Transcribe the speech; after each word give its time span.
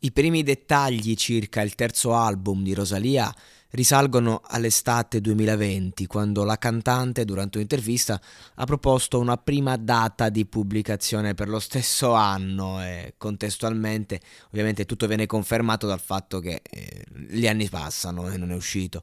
I 0.00 0.12
primi 0.12 0.42
dettagli 0.42 1.14
circa 1.14 1.62
il 1.62 1.74
terzo 1.74 2.14
album 2.14 2.62
di 2.62 2.74
Rosalia 2.74 3.34
risalgono 3.70 4.42
all'estate 4.44 5.20
2020, 5.20 6.06
quando 6.06 6.44
la 6.44 6.58
cantante 6.58 7.24
durante 7.24 7.58
un'intervista 7.58 8.20
ha 8.54 8.64
proposto 8.64 9.18
una 9.18 9.36
prima 9.36 9.76
data 9.76 10.28
di 10.28 10.46
pubblicazione 10.46 11.34
per 11.34 11.48
lo 11.48 11.58
stesso 11.58 12.12
anno 12.12 12.82
e 12.82 13.14
contestualmente 13.16 14.20
ovviamente 14.48 14.84
tutto 14.86 15.06
viene 15.06 15.26
confermato 15.26 15.86
dal 15.86 16.00
fatto 16.00 16.40
che 16.40 16.62
eh, 16.62 17.04
gli 17.28 17.46
anni 17.46 17.68
passano 17.68 18.30
e 18.30 18.36
non 18.36 18.50
è 18.50 18.54
uscito. 18.54 19.02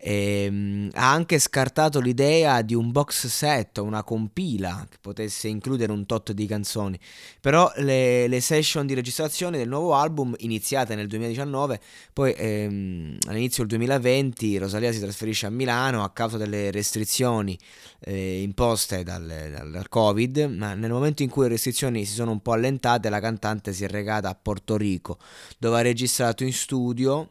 E, 0.00 0.46
um, 0.48 0.88
ha 0.92 1.10
anche 1.10 1.40
scartato 1.40 1.98
l'idea 1.98 2.62
di 2.62 2.74
un 2.74 2.92
box 2.92 3.26
set, 3.26 3.78
una 3.78 4.04
compila 4.04 4.86
che 4.88 4.98
potesse 5.00 5.48
includere 5.48 5.90
un 5.90 6.06
tot 6.06 6.30
di 6.30 6.46
canzoni, 6.46 6.96
però 7.40 7.70
le, 7.78 8.28
le 8.28 8.40
session 8.40 8.86
di 8.86 8.94
registrazione 8.94 9.58
del 9.58 9.68
nuovo 9.68 9.94
album 9.94 10.34
iniziate 10.38 10.94
nel 10.94 11.08
2019, 11.08 11.80
poi 12.12 12.32
ehm, 12.36 13.18
all'inizio 13.26 13.64
del 13.64 13.76
2020 13.76 14.58
Rosalia 14.58 14.92
si 14.92 15.00
trasferisce 15.00 15.46
a 15.46 15.50
Milano 15.50 16.04
a 16.04 16.10
causa 16.12 16.36
delle 16.36 16.70
restrizioni 16.70 17.58
eh, 18.00 18.42
imposte 18.42 19.02
dal, 19.02 19.26
dal, 19.26 19.70
dal, 19.72 19.88
Covid, 19.88 20.54
ma 20.56 20.74
nel 20.74 20.92
momento 20.92 21.24
in 21.24 21.28
cui 21.28 21.42
le 21.42 21.48
restrizioni 21.48 22.04
si 22.04 22.14
sono 22.14 22.30
un 22.30 22.40
po' 22.40 22.52
allentate 22.52 23.08
la 23.08 23.20
cantante 23.20 23.72
si 23.72 23.82
è 23.82 23.88
recata 23.88 24.28
a 24.28 24.38
Porto 24.40 24.76
Rico 24.76 25.18
dove 25.58 25.78
ha 25.78 25.82
registrato 25.82 26.44
in 26.44 26.52
studio 26.52 27.30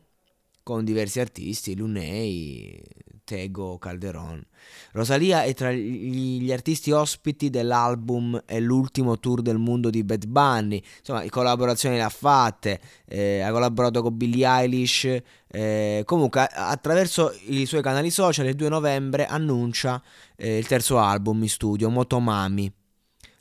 con 0.68 0.84
diversi 0.84 1.22
artisti, 1.22 1.78
Lunei, 1.78 2.78
Tego, 3.24 3.78
Calderon. 3.78 4.46
Rosalia 4.92 5.44
è 5.44 5.54
tra 5.54 5.72
gli, 5.72 6.52
artisti 6.52 6.92
ospiti 6.92 7.50
dell'album 7.50 8.44
e 8.46 8.60
l'ultimo 8.60 9.18
tour 9.18 9.42
del 9.42 9.60
mondo 9.60 9.90
di 9.90 10.04
Bad 10.04 10.26
Bunny, 10.26 10.84
insomma, 11.00 11.24
collaborazioni 11.30 11.96
le 11.96 12.02
ha 12.02 12.10
fatte, 12.10 12.82
eh, 13.06 13.40
ha 13.40 13.50
collaborato 13.52 14.02
con 14.02 14.18
Billie 14.18 14.46
Eilish, 14.46 15.22
eh, 15.48 16.04
comunque 16.04 16.46
attraverso 16.52 17.34
i 17.46 17.66
suoi 17.66 17.82
canali 17.82 18.10
social 18.10 18.48
il 18.48 18.56
2 18.56 18.68
novembre 18.68 19.26
annuncia 19.26 20.04
eh, 20.36 20.58
il 20.58 20.68
terzo 20.68 21.00
album 21.00 21.44
in 21.44 21.50
studio, 21.50 21.90
Motomami 21.90 22.70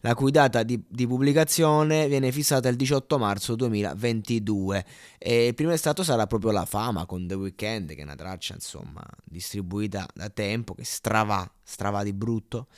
la 0.06 0.14
cui 0.14 0.30
data 0.30 0.62
di, 0.62 0.80
di, 0.88 1.04
pubblicazione 1.04 2.06
viene 2.06 2.30
fissata 2.30 2.68
il 2.68 2.76
18 2.76 3.18
marzo 3.18 3.56
2022 3.56 4.84
e 5.18 5.48
il 5.48 5.54
primo 5.54 5.72
estratto 5.72 6.04
sarà 6.04 6.28
proprio 6.28 6.52
La 6.52 6.64
Fama 6.64 7.06
con 7.06 7.26
The 7.26 7.34
Weeknd 7.34 7.92
che 7.92 7.96
è 8.00 8.02
una 8.04 8.14
traccia 8.14 8.54
insomma 8.54 9.02
distribuita 9.24 10.06
da 10.14 10.30
tempo 10.30 10.74
che 10.74 10.84
strava, 10.84 11.50
strava 11.60 12.04
di 12.04 12.12
brutto. 12.12 12.68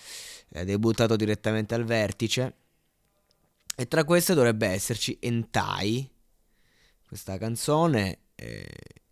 È 0.48 0.64
debuttato 0.64 1.16
direttamente 1.16 1.74
al 1.74 1.84
vertice. 1.84 2.54
E 3.76 3.86
tra 3.86 4.04
queste 4.04 4.32
dovrebbe 4.32 4.66
esserci 4.66 5.18
Entai 5.20 6.10
questa 7.06 7.36
canzone 7.36 8.20
eh, 8.36 8.66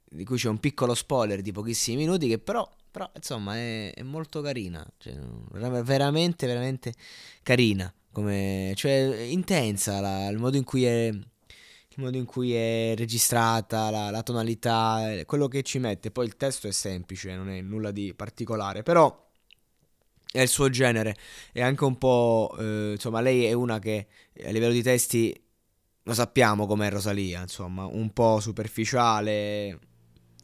di 0.09 0.25
cui 0.25 0.39
c'è 0.39 0.49
un 0.49 0.59
piccolo 0.59 0.95
spoiler 0.95 1.43
di 1.43 1.53
pochissimi 1.53 1.99
minuti 1.99 2.29
che 2.29 2.39
però 2.39 2.67
però 2.97 3.11
insomma 3.15 3.57
è, 3.57 3.93
è 3.93 4.03
molto 4.03 4.41
carina, 4.41 4.83
cioè, 4.97 5.13
veramente, 5.53 6.47
veramente 6.47 6.95
carina 7.43 7.93
come, 8.11 8.73
cioè 8.75 9.27
intensa 9.29 10.01
la, 10.01 10.29
il 10.29 10.39
modo 10.39 10.57
in 10.57 10.65
cui 10.65 10.87
è 10.87 11.09
il 11.09 12.03
modo 12.03 12.17
in 12.17 12.25
cui 12.25 12.55
è 12.55 12.95
registrata, 12.97 13.91
la, 13.91 14.09
la, 14.09 14.23
tonalità, 14.23 15.11
quello 15.27 15.47
che 15.47 15.63
ci 15.63 15.79
mette. 15.79 16.11
Poi 16.11 16.25
il 16.25 16.37
testo 16.37 16.69
è 16.69 16.71
semplice, 16.71 17.35
non 17.35 17.51
è 17.51 17.61
nulla 17.61 17.91
di 17.91 18.15
particolare, 18.15 18.83
però 18.83 19.29
è 20.33 20.41
il 20.41 20.49
suo 20.49 20.71
genere. 20.71 21.17
È 21.53 21.61
anche 21.61 21.85
un 21.85 21.99
po', 21.99 22.55
eh, 22.59 22.93
insomma, 22.93 23.21
lei 23.21 23.45
è 23.45 23.53
una 23.53 23.79
che 23.79 24.07
a 24.43 24.51
livello 24.51 24.73
di 24.73 24.83
testi 24.83 25.39
lo 26.03 26.15
sappiamo 26.15 26.67
com'è 26.67 26.91
Rosalia, 26.91 27.43
insomma, 27.43 27.85
un 27.85 28.11
po' 28.13 28.41
superficiale, 28.41 29.79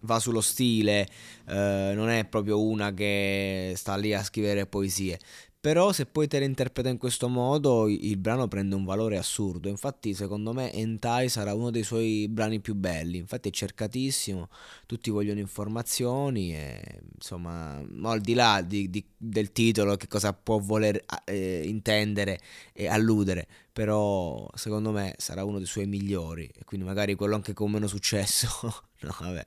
va 0.03 0.19
sullo 0.19 0.41
stile, 0.41 1.07
eh, 1.49 1.93
non 1.95 2.09
è 2.09 2.25
proprio 2.25 2.61
una 2.61 2.93
che 2.93 3.73
sta 3.77 3.97
lì 3.97 4.15
a 4.15 4.23
scrivere 4.23 4.67
poesie. 4.67 5.19
Però 5.63 5.93
se 5.93 6.07
poi 6.07 6.27
te 6.27 6.41
la 6.41 6.45
interpreta 6.45 6.89
in 6.89 6.99
questo 6.99 7.29
modo 7.29 7.87
il 7.87 8.17
brano 8.17 8.49
prende 8.49 8.75
un 8.75 8.85
valore 8.85 9.17
assurdo. 9.17 9.69
Infatti 9.69 10.13
secondo 10.13 10.53
me 10.53 10.73
Entai 10.73 11.29
sarà 11.29 11.55
uno 11.55 11.71
dei 11.71 11.85
suoi 11.85 12.27
brani 12.29 12.59
più 12.59 12.75
belli. 12.75 13.19
Infatti 13.19 13.49
è 13.49 13.53
cercatissimo, 13.53 14.49
tutti 14.87 15.09
vogliono 15.11 15.39
informazioni 15.39 16.53
e 16.53 17.03
insomma 17.15 17.81
al 18.03 18.21
di 18.21 18.35
là 18.35 18.61
di, 18.61 18.91
di, 18.91 19.05
del 19.17 19.53
titolo 19.53 19.95
che 19.97 20.09
cosa 20.09 20.33
può 20.33 20.59
voler 20.59 21.01
eh, 21.27 21.63
intendere 21.65 22.41
e 22.73 22.89
alludere. 22.89 23.47
Però 23.73 24.51
secondo 24.55 24.91
me 24.91 25.15
sarà 25.19 25.45
uno 25.45 25.59
dei 25.59 25.67
suoi 25.67 25.87
migliori 25.87 26.51
e 26.53 26.65
quindi 26.65 26.85
magari 26.85 27.15
quello 27.15 27.37
anche 27.37 27.53
con 27.53 27.71
meno 27.71 27.87
successo. 27.87 28.49
no 29.03 29.17
vabbè. 29.21 29.47